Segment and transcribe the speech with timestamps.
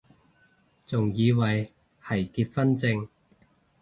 [0.83, 1.71] 仲以為
[2.03, 3.07] 係結婚証